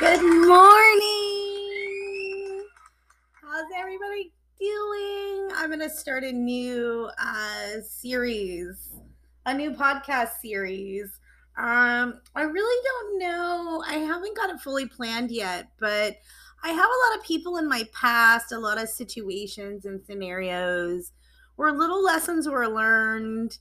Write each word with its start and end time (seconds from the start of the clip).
Good 0.00 0.22
morning. 0.22 1.04
How's 3.40 3.66
everybody 3.76 4.32
doing? 4.58 5.50
I'm 5.54 5.68
going 5.68 5.78
to 5.78 5.90
start 5.90 6.24
a 6.24 6.32
new 6.32 7.08
uh, 7.16 7.80
series, 7.88 8.90
a 9.46 9.54
new 9.54 9.70
podcast 9.70 10.40
series. 10.42 11.20
Um, 11.56 12.20
I 12.34 12.42
really 12.42 12.82
don't 12.84 13.18
know. 13.20 13.84
I 13.86 13.98
haven't 13.98 14.36
got 14.36 14.50
it 14.50 14.60
fully 14.60 14.88
planned 14.88 15.30
yet, 15.30 15.68
but 15.78 16.16
I 16.64 16.70
have 16.70 16.90
a 16.90 17.10
lot 17.10 17.18
of 17.18 17.24
people 17.24 17.58
in 17.58 17.68
my 17.68 17.86
past, 17.92 18.50
a 18.50 18.58
lot 18.58 18.82
of 18.82 18.88
situations 18.88 19.84
and 19.84 20.04
scenarios 20.04 21.12
where 21.54 21.70
little 21.70 22.02
lessons 22.02 22.48
were 22.48 22.66
learned 22.66 23.58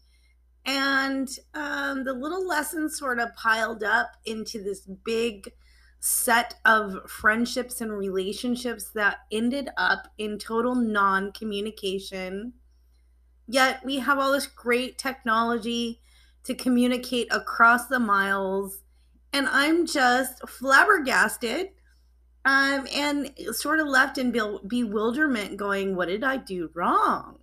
and 0.65 1.29
um, 1.53 2.03
the 2.05 2.13
little 2.13 2.47
lessons 2.47 2.97
sort 2.97 3.19
of 3.19 3.35
piled 3.35 3.83
up 3.83 4.13
into 4.25 4.63
this 4.63 4.87
big 5.05 5.51
set 6.05 6.55
of 6.65 7.09
friendships 7.09 7.79
and 7.79 7.89
relationships 7.89 8.89
that 8.93 9.19
ended 9.31 9.69
up 9.77 10.09
in 10.17 10.37
total 10.37 10.75
non 10.75 11.31
communication. 11.31 12.51
Yet 13.47 13.85
we 13.85 13.99
have 13.99 14.19
all 14.19 14.33
this 14.33 14.45
great 14.45 14.97
technology 14.97 16.01
to 16.43 16.53
communicate 16.53 17.29
across 17.31 17.87
the 17.87 18.01
miles. 18.01 18.81
And 19.31 19.47
I'm 19.47 19.85
just 19.85 20.45
flabbergasted 20.45 21.69
um, 22.43 22.85
and 22.93 23.31
sort 23.53 23.79
of 23.79 23.87
left 23.87 24.17
in 24.17 24.33
bewilderment, 24.67 25.55
going, 25.55 25.95
What 25.95 26.09
did 26.09 26.25
I 26.25 26.35
do 26.35 26.69
wrong? 26.73 27.39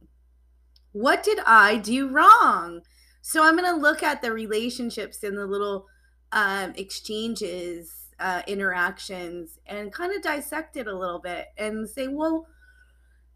What 0.93 1.23
did 1.23 1.39
I 1.47 1.79
do 1.79 2.09
wrong? 2.09 2.83
So 3.23 3.43
I'm 3.43 3.57
going 3.57 3.75
to 3.75 3.81
look 3.81 4.03
at 4.03 4.21
the 4.21 4.33
relationships 4.33 5.23
and 5.23 5.39
the 5.39 5.47
little 5.47 5.87
um, 6.31 6.75
exchanges 6.77 8.00
uh, 8.21 8.43
interactions 8.47 9.59
and 9.67 9.93
kind 9.93 10.15
of 10.15 10.23
dissect 10.23 10.77
it 10.77 10.87
a 10.87 10.97
little 10.97 11.19
bit 11.19 11.47
and 11.57 11.89
say, 11.89 12.07
well, 12.07 12.47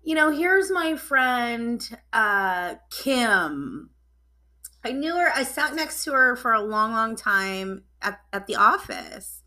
you 0.02 0.14
know, 0.14 0.30
here's 0.30 0.70
my 0.70 0.94
friend 0.94 1.88
uh, 2.12 2.74
Kim. 2.90 3.90
I 4.84 4.92
knew 4.92 5.16
her, 5.16 5.32
I 5.34 5.44
sat 5.44 5.74
next 5.74 6.04
to 6.04 6.12
her 6.12 6.36
for 6.36 6.52
a 6.52 6.62
long, 6.62 6.92
long 6.92 7.16
time 7.16 7.84
at, 8.02 8.20
at 8.32 8.46
the 8.46 8.56
office. 8.56 9.42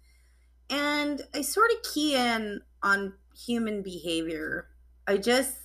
And 0.70 1.22
I 1.36 1.44
sort 1.44 1.69
of 1.72 1.94
key 1.94 2.16
in 2.16 2.62
on 2.81 3.14
human 3.45 3.84
behavior. 3.84 4.69
I 5.08 5.17
just, 5.17 5.56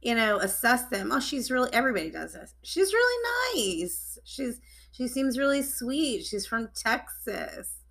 you 0.00 0.14
know, 0.14 0.38
assess 0.38 0.86
them. 0.86 1.12
Oh, 1.12 1.20
she's 1.20 1.50
really, 1.50 1.68
everybody 1.74 2.10
does 2.10 2.32
this. 2.32 2.54
She's 2.62 2.92
really 2.94 3.82
nice. 3.84 4.18
She's, 4.24 4.60
she 4.92 5.06
seems 5.06 5.38
really 5.38 5.62
sweet. 5.62 6.24
She's 6.24 6.46
from 6.46 6.70
Texas 6.74 7.81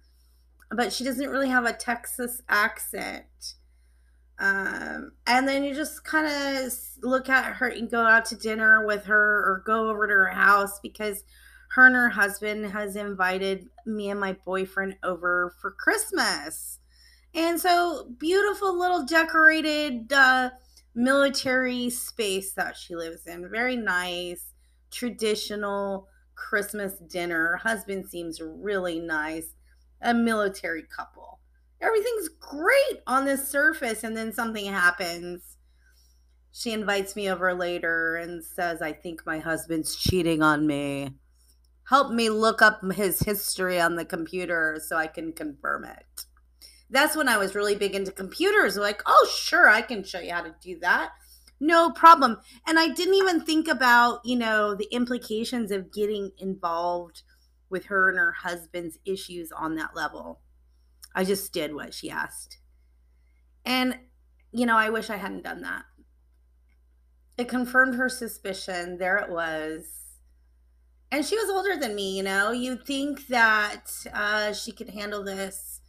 but 0.72 0.94
she 0.94 1.04
doesn't 1.04 1.30
really 1.30 1.50
have 1.50 1.66
a 1.66 1.74
Texas 1.74 2.42
accent. 2.48 3.56
Um, 4.40 5.12
and 5.28 5.48
then 5.48 5.64
you 5.64 5.76
just 5.76 6.04
kind 6.04 6.26
of 6.26 6.74
look 7.04 7.30
at 7.30 7.54
her 7.56 7.68
and 7.68 7.92
go 7.92 8.02
out 8.02 8.26
to 8.26 8.36
dinner 8.36 8.86
with 8.86 9.06
her 9.06 9.44
or 9.46 9.64
go 9.66 9.90
over 9.90 10.08
to 10.08 10.14
her 10.14 10.32
house 10.32 10.80
because 10.80 11.24
her 11.72 11.86
and 11.86 11.96
her 11.96 12.10
husband 12.10 12.66
has 12.72 12.96
invited 12.96 13.70
me 13.86 14.10
and 14.10 14.20
my 14.20 14.34
boyfriend 14.46 14.96
over 15.04 15.54
for 15.62 15.72
Christmas. 15.72 16.80
And 17.34 17.60
so 17.60 18.10
beautiful 18.18 18.78
little 18.78 19.06
decorated 19.06 20.12
uh, 20.12 20.50
military 20.96 21.90
space 21.90 22.54
that 22.54 22.76
she 22.76 22.96
lives 22.96 23.28
in. 23.28 23.50
Very 23.50 23.78
nice, 23.78 24.54
traditional 24.90 26.08
Christmas 26.36 26.94
dinner. 26.96 27.58
Husband 27.58 28.06
seems 28.10 28.42
really 28.42 29.00
nice 29.00 29.54
a 30.02 30.14
military 30.14 30.84
couple. 30.84 31.40
Everything's 31.82 32.30
great 32.40 33.02
on 33.08 33.26
the 33.26 33.38
surface, 33.38 34.04
and 34.04 34.16
then 34.16 34.32
something 34.32 34.66
happens. 34.66 35.58
She 36.52 36.74
invites 36.74 37.16
me 37.16 37.30
over 37.30 37.54
later 37.54 38.18
and 38.18 38.44
says, 38.44 38.82
I 38.82 38.92
think 38.92 39.26
my 39.26 39.40
husband's 39.40 39.96
cheating 39.96 40.42
on 40.42 40.68
me. 40.68 41.16
Help 41.90 42.12
me 42.12 42.30
look 42.30 42.62
up 42.62 42.82
his 42.94 43.20
history 43.20 43.80
on 43.80 43.96
the 43.96 44.06
computer 44.06 44.80
so 44.86 44.96
I 44.96 45.08
can 45.08 45.34
confirm 45.34 45.86
it. 45.86 46.26
That's 46.90 47.16
when 47.16 47.30
I 47.30 47.38
was 47.38 47.56
really 47.56 47.76
big 47.76 47.96
into 47.96 48.12
computers. 48.12 48.76
Like, 48.78 49.02
oh, 49.06 49.30
sure, 49.34 49.68
I 49.68 49.82
can 49.82 50.04
show 50.04 50.20
you 50.20 50.34
how 50.34 50.42
to 50.42 50.54
do 50.62 50.78
that. 50.82 51.12
No 51.60 51.92
problem. 51.92 52.38
And 52.68 52.78
I 52.78 52.90
didn't 52.90 53.16
even 53.16 53.42
think 53.42 53.68
about, 53.68 54.20
you 54.26 54.36
know, 54.36 54.76
the 54.76 54.88
implications 54.92 55.72
of 55.72 55.94
getting 55.94 56.32
involved 56.38 57.24
with 57.72 57.86
her 57.86 58.10
and 58.10 58.20
her 58.20 58.34
husband's 58.34 59.00
issues 59.06 59.52
on 59.52 59.76
that 59.76 59.96
level. 59.96 60.42
I 61.16 61.24
just 61.24 61.52
did 61.54 61.74
what 61.74 61.94
she 61.94 62.10
asked. 62.10 62.58
And, 63.66 63.98
you 64.52 64.66
know, 64.66 64.78
I 64.78 64.90
wish 64.90 65.10
I 65.10 65.18
hadn't 65.18 65.44
done 65.44 65.62
that. 65.62 65.86
It 67.38 67.48
confirmed 67.48 67.96
her 67.96 68.10
suspicion. 68.10 68.98
There 68.98 69.18
it 69.18 69.30
was. 69.30 70.02
And 71.12 71.26
she 71.26 71.36
was 71.36 71.50
older 71.50 71.76
than 71.76 71.96
me, 71.96 72.16
you 72.16 72.24
know. 72.24 72.52
You'd 72.52 72.86
think 72.86 73.28
that 73.28 73.92
uh, 74.14 74.54
she 74.54 74.72
could 74.72 74.90
handle 74.90 75.24
this, 75.24 75.82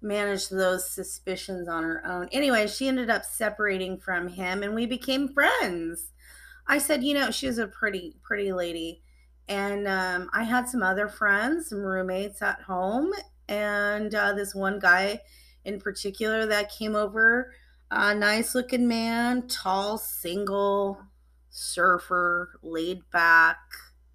manage 0.00 0.48
those 0.48 0.88
suspicions 0.88 1.68
on 1.68 1.82
her 1.82 2.02
own. 2.06 2.28
Anyway, 2.32 2.66
she 2.66 2.88
ended 2.88 3.10
up 3.10 3.24
separating 3.24 3.98
from 3.98 4.28
him 4.28 4.62
and 4.62 4.74
we 4.74 4.86
became 4.86 5.28
friends. 5.28 6.12
I 6.66 6.78
said, 6.78 7.04
you 7.04 7.14
know, 7.14 7.30
she 7.30 7.46
was 7.46 7.58
a 7.58 7.66
pretty, 7.66 8.16
pretty 8.22 8.52
lady 8.52 9.02
and 9.50 9.88
um, 9.88 10.30
I 10.32 10.44
had 10.44 10.68
some 10.68 10.82
other 10.82 11.08
friends, 11.08 11.68
some 11.68 11.80
roommates 11.80 12.40
at 12.40 12.62
home, 12.62 13.10
and 13.48 14.14
uh, 14.14 14.32
this 14.32 14.54
one 14.54 14.78
guy 14.78 15.20
in 15.64 15.80
particular 15.80 16.46
that 16.46 16.70
came 16.70 16.94
over, 16.94 17.52
a 17.90 18.14
nice 18.14 18.54
looking 18.54 18.86
man, 18.86 19.48
tall, 19.48 19.98
single, 19.98 21.02
surfer, 21.50 22.60
laid 22.62 23.02
back, 23.10 23.58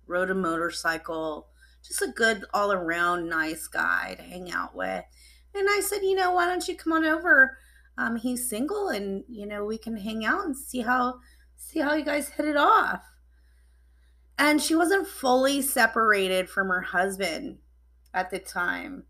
rode 0.07 0.31
a 0.31 0.35
motorcycle, 0.35 1.49
just 1.85 2.01
a 2.01 2.07
good 2.07 2.45
all 2.53 2.71
around 2.71 3.27
nice 3.27 3.67
guy 3.67 4.15
to 4.15 4.23
hang 4.23 4.49
out 4.53 4.73
with. 4.73 5.03
And 5.53 5.67
I 5.69 5.81
said, 5.81 6.01
you 6.01 6.15
know, 6.15 6.31
why 6.31 6.47
don't 6.47 6.65
you 6.65 6.77
come 6.77 6.93
on 6.93 7.03
over? 7.03 7.57
Um, 7.97 8.15
he's 8.15 8.49
single, 8.49 8.87
and 8.89 9.23
you 9.27 9.45
know 9.45 9.65
we 9.65 9.77
can 9.77 9.97
hang 9.97 10.25
out 10.25 10.45
and 10.45 10.55
see 10.55 10.79
how 10.79 11.19
see 11.57 11.79
how 11.79 11.93
you 11.93 12.05
guys 12.05 12.29
hit 12.29 12.45
it 12.45 12.57
off 12.57 13.03
and 14.37 14.61
she 14.61 14.75
wasn't 14.75 15.07
fully 15.07 15.61
separated 15.61 16.49
from 16.49 16.67
her 16.67 16.81
husband 16.81 17.57
at 18.13 18.29
the 18.29 18.39
time. 18.39 19.03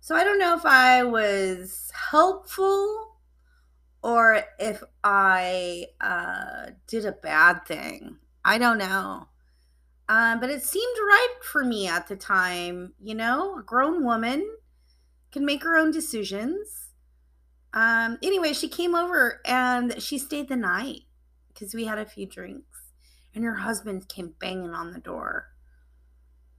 So 0.00 0.14
I 0.14 0.24
don't 0.24 0.38
know 0.38 0.56
if 0.56 0.66
I 0.66 1.02
was 1.04 1.90
helpful 2.10 3.16
or 4.02 4.42
if 4.58 4.82
I 5.02 5.86
uh, 6.00 6.72
did 6.86 7.06
a 7.06 7.12
bad 7.12 7.64
thing. 7.66 8.18
I 8.44 8.58
don't 8.58 8.78
know. 8.78 9.28
Um, 10.08 10.40
but 10.40 10.50
it 10.50 10.62
seemed 10.62 10.96
right 10.98 11.36
for 11.42 11.64
me 11.64 11.88
at 11.88 12.08
the 12.08 12.16
time. 12.16 12.92
You 13.00 13.14
know, 13.14 13.58
a 13.58 13.62
grown 13.62 14.04
woman 14.04 14.46
can 15.32 15.46
make 15.46 15.62
her 15.62 15.76
own 15.76 15.90
decisions. 15.90 16.90
Um, 17.72 18.18
anyway, 18.22 18.52
she 18.52 18.68
came 18.68 18.94
over 18.94 19.40
and 19.46 20.00
she 20.02 20.18
stayed 20.18 20.48
the 20.48 20.56
night 20.56 21.02
because 21.48 21.74
we 21.74 21.86
had 21.86 21.98
a 21.98 22.04
few 22.04 22.26
drinks 22.26 22.73
and 23.34 23.44
her 23.44 23.56
husband 23.56 24.08
came 24.08 24.34
banging 24.38 24.74
on 24.74 24.92
the 24.92 25.00
door 25.00 25.48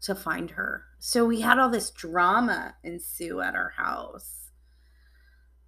to 0.01 0.13
find 0.13 0.51
her. 0.51 0.85
So 0.99 1.25
we 1.25 1.41
had 1.41 1.57
all 1.57 1.69
this 1.69 1.89
drama 1.89 2.75
ensue 2.83 3.41
at 3.41 3.55
our 3.55 3.73
house. 3.77 4.51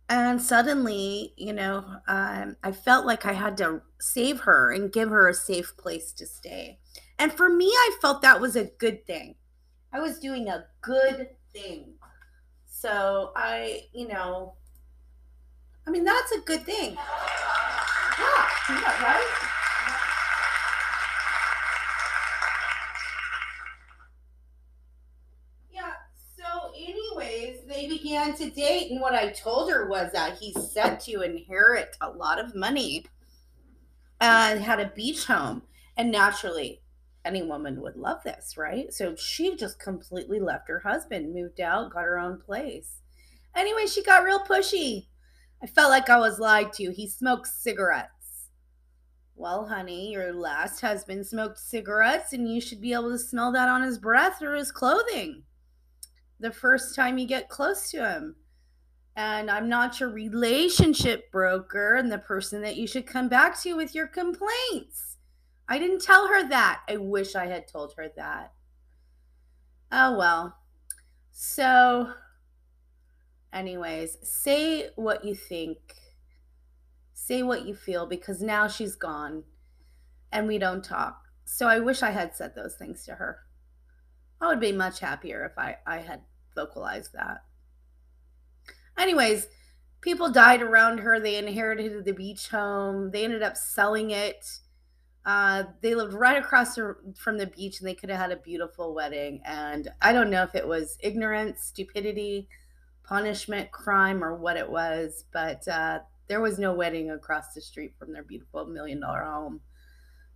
And 0.09 0.41
suddenly, 0.41 1.33
you 1.35 1.53
know, 1.53 1.83
um, 2.07 2.55
I 2.63 2.71
felt 2.71 3.05
like 3.05 3.25
I 3.25 3.33
had 3.33 3.57
to 3.57 3.81
save 3.99 4.41
her 4.41 4.71
and 4.71 4.91
give 4.91 5.09
her 5.09 5.27
a 5.27 5.33
safe 5.33 5.75
place 5.75 6.13
to 6.13 6.25
stay. 6.25 6.79
And 7.19 7.33
for 7.33 7.49
me, 7.49 7.65
I 7.65 7.97
felt 8.01 8.21
that 8.21 8.39
was 8.39 8.55
a 8.55 8.65
good 8.65 9.05
thing. 9.05 9.35
I 9.91 9.99
was 9.99 10.19
doing 10.19 10.47
a 10.47 10.65
good 10.81 11.29
thing. 11.51 11.93
So 12.67 13.31
I, 13.35 13.81
you 13.93 14.07
know, 14.07 14.53
I 15.87 15.89
mean, 15.89 16.03
that's 16.03 16.31
a 16.31 16.41
good 16.41 16.63
thing. 16.63 16.93
Yeah, 16.93 18.47
yeah 18.69 19.03
right? 19.03 19.46
They 27.77 27.87
began 27.87 28.33
to 28.33 28.49
date, 28.49 28.89
and 28.89 28.99
what 28.99 29.13
I 29.13 29.29
told 29.29 29.69
her 29.69 29.87
was 29.87 30.11
that 30.11 30.39
he's 30.39 30.71
set 30.71 30.99
to 31.01 31.21
inherit 31.21 31.95
a 32.01 32.09
lot 32.09 32.39
of 32.39 32.55
money 32.55 33.05
and 34.19 34.59
had 34.59 34.79
a 34.79 34.91
beach 34.95 35.25
home. 35.25 35.61
And 35.95 36.11
naturally, 36.11 36.81
any 37.23 37.43
woman 37.43 37.79
would 37.81 37.95
love 37.95 38.23
this, 38.23 38.57
right? 38.57 38.91
So 38.91 39.15
she 39.15 39.55
just 39.55 39.79
completely 39.79 40.39
left 40.39 40.69
her 40.69 40.79
husband, 40.79 41.35
moved 41.35 41.61
out, 41.61 41.91
got 41.91 42.01
her 42.01 42.17
own 42.17 42.39
place. 42.39 43.01
Anyway, 43.55 43.85
she 43.85 44.01
got 44.01 44.23
real 44.23 44.39
pushy. 44.39 45.05
I 45.61 45.67
felt 45.67 45.91
like 45.91 46.09
I 46.09 46.17
was 46.17 46.39
lied 46.39 46.73
to. 46.73 46.91
He 46.91 47.07
smokes 47.07 47.61
cigarettes. 47.61 48.49
Well, 49.35 49.67
honey, 49.67 50.13
your 50.13 50.33
last 50.33 50.81
husband 50.81 51.27
smoked 51.27 51.59
cigarettes, 51.59 52.33
and 52.33 52.51
you 52.51 52.59
should 52.59 52.81
be 52.81 52.93
able 52.93 53.11
to 53.11 53.19
smell 53.19 53.51
that 53.51 53.69
on 53.69 53.83
his 53.83 53.99
breath 53.99 54.41
or 54.41 54.55
his 54.55 54.71
clothing 54.71 55.43
the 56.39 56.51
first 56.51 56.95
time 56.95 57.17
you 57.17 57.27
get 57.27 57.49
close 57.49 57.89
to 57.91 58.07
him. 58.07 58.35
and 59.15 59.49
I'm 59.49 59.67
not 59.67 59.99
your 59.99 60.09
relationship 60.09 61.31
broker 61.31 61.95
and 61.95 62.11
the 62.11 62.19
person 62.19 62.61
that 62.61 62.77
you 62.77 62.85
should 62.87 63.07
come 63.07 63.27
back 63.29 63.59
to 63.61 63.73
with 63.75 63.95
your 63.95 64.07
complaints. 64.07 65.17
I 65.67 65.79
didn't 65.79 66.01
tell 66.03 66.27
her 66.27 66.47
that. 66.49 66.81
I 66.87 66.97
wish 66.97 67.35
I 67.35 67.47
had 67.47 67.67
told 67.67 67.93
her 67.97 68.09
that. 68.15 68.53
Oh 69.91 70.17
well. 70.17 70.55
So, 71.31 72.13
anyways, 73.53 74.17
say 74.23 74.89
what 74.95 75.25
you 75.25 75.35
think, 75.35 75.77
say 77.13 77.43
what 77.43 77.65
you 77.65 77.75
feel 77.75 78.05
because 78.05 78.41
now 78.41 78.67
she's 78.67 78.95
gone 78.95 79.43
and 80.31 80.47
we 80.47 80.57
don't 80.59 80.83
talk. 80.83 81.21
So, 81.45 81.67
I 81.67 81.79
wish 81.79 82.03
I 82.03 82.11
had 82.11 82.35
said 82.35 82.53
those 82.55 82.75
things 82.75 83.05
to 83.05 83.15
her. 83.15 83.39
I 84.39 84.47
would 84.47 84.59
be 84.59 84.71
much 84.71 84.99
happier 84.99 85.45
if 85.45 85.57
I, 85.57 85.77
I 85.85 85.97
had 85.97 86.21
vocalized 86.55 87.13
that. 87.13 87.43
Anyways, 88.97 89.47
people 90.01 90.31
died 90.31 90.61
around 90.61 90.99
her. 90.99 91.19
They 91.19 91.37
inherited 91.37 92.05
the 92.05 92.13
beach 92.13 92.49
home. 92.49 93.11
They 93.11 93.23
ended 93.23 93.43
up 93.43 93.57
selling 93.57 94.11
it. 94.11 94.45
Uh, 95.25 95.63
they 95.81 95.93
lived 95.93 96.13
right 96.13 96.37
across 96.37 96.75
from 97.15 97.37
the 97.37 97.47
beach 97.47 97.79
and 97.79 97.87
they 97.87 97.93
could 97.93 98.09
have 98.09 98.19
had 98.19 98.31
a 98.31 98.37
beautiful 98.37 98.95
wedding. 98.95 99.41
And 99.43 99.89
I 100.01 100.13
don't 100.13 100.29
know 100.29 100.43
if 100.43 100.55
it 100.55 100.67
was 100.67 100.97
ignorance, 101.01 101.63
stupidity, 101.63 102.47
punishment, 103.03 103.71
crime, 103.71 104.23
or 104.23 104.35
what 104.35 104.55
it 104.57 104.69
was, 104.69 105.25
but 105.33 105.67
uh, 105.67 105.99
there 106.27 106.41
was 106.41 106.59
no 106.59 106.73
wedding 106.73 107.11
across 107.11 107.53
the 107.53 107.61
street 107.61 107.93
from 107.99 108.13
their 108.13 108.23
beautiful 108.23 108.65
million 108.65 109.01
dollar 109.01 109.23
home. 109.23 109.61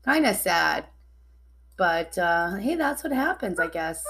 Kind 0.03 0.25
of 0.25 0.35
sad. 0.35 0.87
But 1.81 2.15
uh, 2.15 2.57
hey, 2.57 2.75
that's 2.75 3.03
what 3.03 3.11
happens, 3.11 3.59
I 3.59 3.65
guess. 3.65 4.05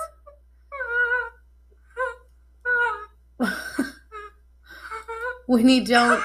when 5.46 5.70
you 5.70 5.86
don't 5.86 6.22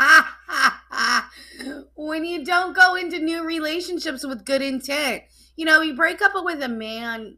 when 1.94 2.24
you 2.24 2.44
don't 2.44 2.74
go 2.74 2.96
into 2.96 3.20
new 3.20 3.44
relationships 3.44 4.26
with 4.26 4.44
good 4.44 4.60
intent. 4.60 5.22
You 5.54 5.66
know, 5.66 5.82
you 5.82 5.94
break 5.94 6.20
up 6.20 6.32
with 6.34 6.60
a 6.62 6.68
man 6.68 7.36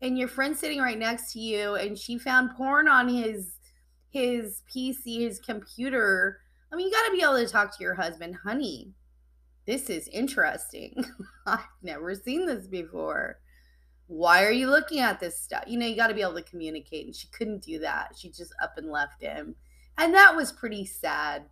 and 0.00 0.16
your 0.16 0.28
friend's 0.28 0.58
sitting 0.58 0.80
right 0.80 0.98
next 0.98 1.34
to 1.34 1.38
you 1.38 1.74
and 1.74 1.98
she 1.98 2.16
found 2.16 2.56
porn 2.56 2.88
on 2.88 3.10
his 3.10 3.58
his 4.08 4.62
PC, 4.74 5.20
his 5.20 5.38
computer. 5.38 6.40
I 6.72 6.76
mean, 6.76 6.86
you 6.86 6.92
got 6.92 7.04
to 7.08 7.12
be 7.12 7.22
able 7.22 7.36
to 7.36 7.46
talk 7.46 7.76
to 7.76 7.82
your 7.84 7.96
husband, 7.96 8.36
honey. 8.42 8.94
This 9.66 9.90
is 9.90 10.08
interesting. 10.08 11.04
I've 11.46 11.60
never 11.82 12.14
seen 12.14 12.46
this 12.46 12.66
before. 12.66 13.40
Why 14.06 14.44
are 14.44 14.52
you 14.52 14.70
looking 14.70 15.00
at 15.00 15.18
this 15.18 15.40
stuff? 15.40 15.64
You 15.66 15.78
know, 15.78 15.86
you 15.86 15.96
got 15.96 16.06
to 16.08 16.14
be 16.14 16.22
able 16.22 16.34
to 16.34 16.42
communicate. 16.42 17.06
And 17.06 17.16
she 17.16 17.28
couldn't 17.28 17.64
do 17.64 17.80
that. 17.80 18.12
She 18.16 18.30
just 18.30 18.54
up 18.62 18.74
and 18.76 18.90
left 18.90 19.20
him. 19.20 19.56
And 19.98 20.14
that 20.14 20.36
was 20.36 20.52
pretty 20.52 20.84
sad 20.84 21.46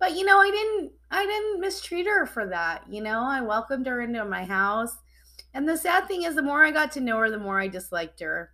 but 0.00 0.16
you 0.16 0.24
know 0.24 0.38
i 0.40 0.50
didn't 0.50 0.92
i 1.12 1.24
didn't 1.24 1.60
mistreat 1.60 2.06
her 2.06 2.26
for 2.26 2.46
that 2.46 2.82
you 2.90 3.00
know 3.00 3.22
i 3.22 3.40
welcomed 3.40 3.86
her 3.86 4.00
into 4.00 4.24
my 4.24 4.44
house 4.44 4.96
and 5.54 5.68
the 5.68 5.76
sad 5.76 6.08
thing 6.08 6.24
is 6.24 6.34
the 6.34 6.42
more 6.42 6.64
i 6.64 6.72
got 6.72 6.90
to 6.90 7.00
know 7.00 7.18
her 7.18 7.30
the 7.30 7.38
more 7.38 7.60
i 7.60 7.68
disliked 7.68 8.18
her 8.18 8.50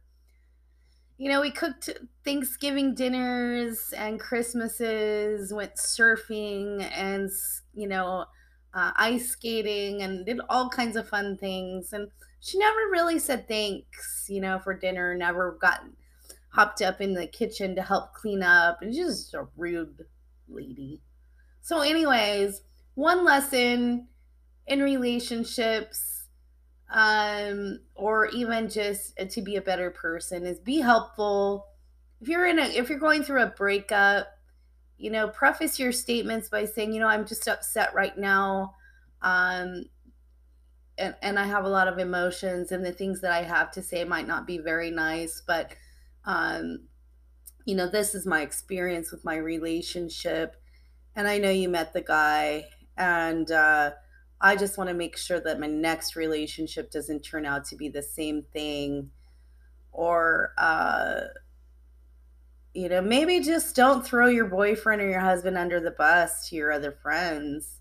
you 1.17 1.31
know 1.31 1.41
we 1.41 1.51
cooked 1.51 1.89
thanksgiving 2.25 2.95
dinners 2.95 3.95
and 3.97 4.21
christmases 4.21 5.55
went 5.55 5.75
surfing 5.77 6.87
and 6.95 7.31
you 7.73 7.89
know 7.89 8.27
uh, 8.77 8.93
ice 8.97 9.31
skating 9.31 10.03
and 10.03 10.27
did 10.27 10.39
all 10.49 10.69
kinds 10.69 10.97
of 10.97 11.09
fun 11.09 11.37
things 11.37 11.93
and 11.93 12.09
she 12.41 12.59
never 12.59 12.79
really 12.93 13.19
said 13.19 13.49
thanks 13.49 14.27
you 14.29 14.41
know 14.41 14.59
for 14.59 14.75
dinner 14.75 15.15
never 15.15 15.59
got 15.61 15.83
hopped 16.57 16.81
up 16.81 17.03
in 17.03 17.13
the 17.13 17.27
kitchen 17.27 17.75
to 17.77 17.83
help 17.83 18.15
clean 18.15 18.43
up 18.43 18.81
and 18.81 18.95
she's 18.95 19.07
just 19.07 19.35
a 19.35 19.47
rude 19.57 20.07
lady. 20.49 21.03
So, 21.61 21.81
anyways, 21.81 22.63
one 22.95 23.25
lesson 23.25 24.09
in 24.67 24.83
relationships 24.83 26.13
um 26.89 27.81
or 27.97 28.27
even 28.29 28.69
just 28.69 29.17
to 29.17 29.43
be 29.43 29.57
a 29.57 29.61
better 29.61 29.91
person 29.91 30.47
is 30.47 30.59
be 30.59 30.81
helpful. 30.81 31.67
If 32.21 32.29
you're 32.29 32.47
in 32.47 32.59
a 32.59 32.63
if 32.63 32.89
you're 32.89 32.99
going 32.99 33.23
through 33.23 33.43
a 33.43 33.49
breakup 33.49 34.29
you 34.99 35.11
know 35.11 35.29
preface 35.29 35.79
your 35.79 35.93
statements 35.93 36.49
by 36.49 36.65
saying 36.65 36.93
you 36.93 37.01
know 37.01 37.09
i'm 37.09 37.27
just 37.27 37.49
upset 37.49 37.95
right 37.95 38.17
now 38.19 38.75
um 39.23 39.85
and, 40.99 41.15
and 41.23 41.39
i 41.39 41.45
have 41.45 41.65
a 41.65 41.69
lot 41.69 41.89
of 41.89 41.99
emotions 41.99 42.73
and 42.73 42.85
the 42.85 42.93
things 42.93 43.21
that 43.21 43.33
i 43.33 43.43
have 43.43 43.71
to 43.71 43.83
say 43.83 44.05
might 44.05 44.27
not 44.27 44.47
be 44.47 44.59
very 44.59 44.91
nice 44.91 45.43
but 45.47 45.75
um 46.25 46.81
you 47.65 47.75
know 47.75 47.89
this 47.89 48.15
is 48.15 48.27
my 48.27 48.43
experience 48.43 49.11
with 49.11 49.25
my 49.25 49.37
relationship 49.37 50.57
and 51.17 51.27
I 51.27 51.39
know 51.39 51.51
you 51.51 51.71
met 51.71 51.95
the 51.95 52.03
guy, 52.03 52.69
and 52.97 53.51
uh, 53.51 53.93
I 54.39 54.55
just 54.55 54.77
want 54.77 54.89
to 54.89 54.95
make 54.95 55.17
sure 55.17 55.41
that 55.41 55.59
my 55.59 55.67
next 55.67 56.15
relationship 56.15 56.91
doesn't 56.91 57.23
turn 57.23 57.47
out 57.47 57.65
to 57.67 57.77
be 57.77 57.89
the 57.89 58.03
same 58.03 58.43
thing, 58.43 59.11
or 59.93 60.53
uh, 60.59 61.23
you 62.77 62.91
know, 62.91 63.01
maybe 63.01 63.41
just 63.41 63.75
don't 63.75 64.07
throw 64.07 64.27
your 64.27 64.45
boyfriend 64.45 65.01
or 65.01 65.09
your 65.09 65.21
husband 65.21 65.57
under 65.57 65.81
the 65.81 65.93
bus 65.93 66.49
to 66.49 66.57
your 66.57 66.73
other 66.73 66.93
friends. 66.93 67.81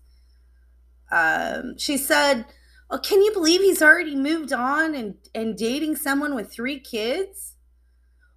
Um, 1.12 1.76
she 1.76 1.98
said, 1.98 2.46
"Oh, 2.90 2.98
can 2.98 3.22
you 3.22 3.32
believe 3.32 3.60
he's 3.60 3.82
already 3.82 4.16
moved 4.16 4.52
on 4.54 4.94
and 4.94 5.16
and 5.34 5.56
dating 5.56 5.96
someone 5.96 6.34
with 6.34 6.50
three 6.50 6.80
kids?" 6.80 7.56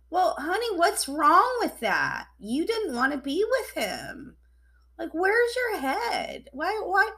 Well, 0.10 0.36
honey, 0.38 0.76
what's 0.76 1.08
wrong 1.08 1.58
with 1.62 1.80
that? 1.80 2.28
You 2.40 2.66
didn't 2.66 2.96
want 2.96 3.14
to 3.14 3.20
be 3.20 3.46
with 3.50 3.72
him. 3.86 4.36
Like, 4.98 5.12
where's 5.14 5.56
your 5.56 5.80
head? 5.80 6.50
Why, 6.52 6.82
why, 6.84 7.10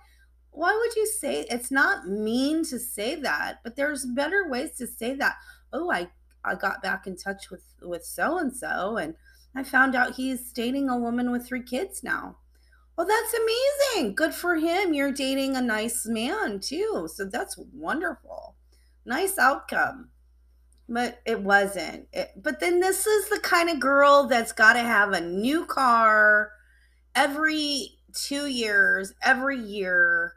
why 0.52 0.76
would 0.76 0.96
you 0.96 1.08
say 1.08 1.48
it's 1.50 1.72
not 1.72 2.08
mean 2.08 2.64
to 2.66 2.78
say 2.78 3.16
that, 3.16 3.60
but 3.64 3.76
there's 3.76 4.06
better 4.06 4.48
ways 4.50 4.78
to 4.78 4.88
say 4.88 5.16
that. 5.16 5.38
Oh, 5.74 5.90
I, 5.92 6.10
I 6.44 6.56
got 6.56 6.84
back 6.84 7.08
in 7.08 7.16
touch 7.16 7.50
with 7.50 7.64
with 7.82 8.06
so 8.06 8.38
and 8.38 8.56
so, 8.56 8.98
and 8.98 9.16
I 9.56 9.64
found 9.64 9.96
out 9.96 10.16
he's 10.16 10.52
dating 10.52 10.90
a 10.90 10.98
woman 10.98 11.32
with 11.32 11.46
three 11.46 11.64
kids 11.64 12.04
now. 12.04 12.38
Well, 12.98 13.08
that's 13.08 13.34
amazing. 13.34 14.16
Good 14.16 14.34
for 14.34 14.56
him. 14.56 14.94
You're 14.94 15.12
dating 15.12 15.56
a 15.56 15.62
nice 15.62 16.06
man 16.06 16.60
too. 16.60 17.10
So 17.14 17.26
that's 17.26 17.58
wonderful. 17.74 18.56
Nice 19.06 19.38
outcome. 19.38 20.10
But 20.88 21.20
it 21.26 21.42
wasn't. 21.42 22.08
It, 22.12 22.32
but 22.36 22.60
then 22.60 22.80
this 22.80 23.08
is 23.08 23.30
the 23.30 23.40
kind 23.40 23.70
of 23.70 23.80
girl 23.80 24.28
that's 24.28 24.52
got 24.52 24.74
to 24.74 24.80
have 24.80 25.14
a 25.14 25.22
new 25.22 25.66
car, 25.66 26.52
every 27.16 27.98
two 28.14 28.48
years, 28.48 29.14
every 29.24 29.58
year, 29.58 30.34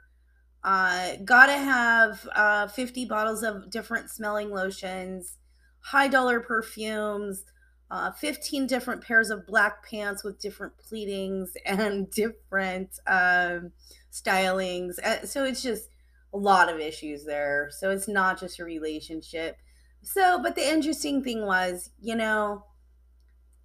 uh, 0.64 1.16
gotta 1.25 1.52
have 1.52 2.26
uh, 2.35 2.66
50 2.68 3.04
bottles 3.04 3.42
of 3.42 3.71
different 3.71 4.09
smelling 4.11 4.50
lotions, 4.50 5.37
high 5.80 6.09
dollar 6.09 6.40
perfumes, 6.40 7.44
uh, 7.91 8.11
15 8.12 8.67
different 8.67 9.03
pairs 9.03 9.31
of 9.31 9.47
black 9.47 9.88
pants 9.88 10.25
with 10.25 10.41
different 10.41 10.73
pleatings 10.79 11.50
and 11.67 12.11
different 12.11 12.99
um, 13.07 13.73
stylings. 14.12 14.99
Uh, 15.03 15.26
so 15.26 15.45
it's 15.45 15.62
just 15.62 15.88
a 16.33 16.38
lot 16.38 16.69
of 16.69 16.81
issues 16.81 17.25
there. 17.25 17.71
So 17.71 17.91
it's 17.91 18.09
not 18.09 18.41
just 18.41 18.59
a 18.59 18.64
relationship. 18.64 19.57
So, 20.03 20.41
but 20.43 20.55
the 20.55 20.69
interesting 20.69 21.23
thing 21.23 21.47
was, 21.47 21.91
you 22.00 22.14
know, 22.14 22.64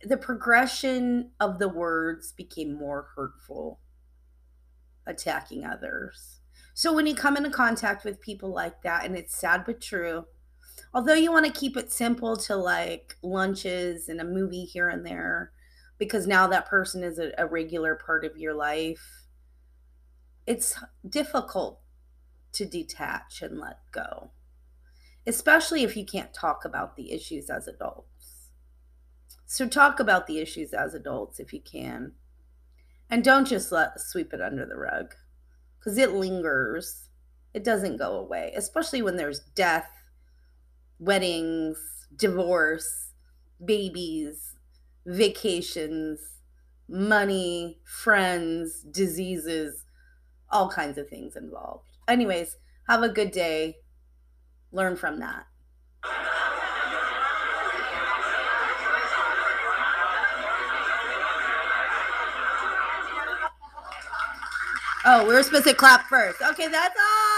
the 0.04 0.18
progression 0.18 1.32
of 1.40 1.60
the 1.60 1.68
words 1.68 2.32
became 2.32 2.74
more 2.74 3.08
hurtful, 3.16 3.80
attacking 5.06 5.66
others. 5.66 6.40
So 6.74 6.94
when 6.94 7.08
you 7.08 7.16
come 7.16 7.36
into 7.36 7.50
contact 7.50 8.06
with 8.06 8.22
people 8.22 8.54
like 8.54 8.84
that, 8.84 9.04
and 9.04 9.18
it's 9.18 9.36
sad 9.36 9.66
but 9.66 9.82
true, 9.82 10.26
although 10.94 11.14
you 11.14 11.32
want 11.32 11.46
to 11.46 11.60
keep 11.60 11.78
it 11.78 11.92
simple 11.92 12.36
to 12.38 12.56
like 12.56 13.16
lunches 13.22 14.10
and 14.10 14.20
a 14.20 14.26
movie 14.26 14.66
here 14.66 14.90
and 14.90 15.06
there, 15.06 15.52
because 15.98 16.28
now 16.28 16.48
that 16.48 16.68
person 16.68 17.04
is 17.04 17.20
a, 17.20 17.32
a 17.38 17.46
regular 17.46 17.96
part 17.96 18.26
of 18.26 18.38
your 18.38 18.54
life, 18.54 19.26
it's 20.48 20.76
difficult 21.08 21.82
to 22.54 22.66
detach 22.66 23.42
and 23.42 23.60
let 23.60 23.80
go, 23.92 24.32
especially 25.28 25.84
if 25.84 25.96
you 25.96 26.06
can't 26.06 26.34
talk 26.34 26.66
about 26.66 26.96
the 26.96 27.12
issues 27.12 27.50
as 27.50 27.68
adults. 27.68 28.50
So 29.46 29.68
talk 29.68 30.00
about 30.00 30.28
the 30.28 30.40
issues 30.40 30.74
as 30.74 30.94
adults 30.94 31.40
if 31.40 31.54
you 31.54 31.62
can. 31.62 32.14
And 33.10 33.24
don't 33.24 33.48
just 33.48 33.72
let 33.72 34.00
sweep 34.00 34.34
it 34.34 34.42
under 34.42 34.66
the 34.66 34.78
rug 34.78 35.16
cuz 35.84 35.98
it 35.98 36.14
lingers. 36.14 37.10
It 37.54 37.64
doesn't 37.64 37.98
go 37.98 38.14
away, 38.14 38.54
especially 38.56 39.02
when 39.02 39.16
there's 39.16 39.40
death, 39.40 39.90
weddings, 41.00 42.08
divorce, 42.16 43.14
babies, 43.64 44.56
vacations, 45.06 46.20
money, 46.88 47.80
friends, 47.84 48.84
diseases, 48.84 49.86
all 50.52 50.70
kinds 50.70 50.98
of 50.98 51.08
things 51.08 51.36
involved. 51.36 51.86
Anyways, 52.08 52.58
have 52.88 53.04
a 53.04 53.10
good 53.10 53.32
day. 53.32 53.78
Learn 54.72 54.96
from 54.96 55.20
that. 55.20 55.46
Oh, 65.06 65.26
we 65.26 65.34
were 65.34 65.44
supposed 65.44 65.66
to 65.66 65.74
clap 65.74 66.08
first. 66.08 66.42
Okay, 66.42 66.68
that's 66.68 66.96
all. 67.00 67.29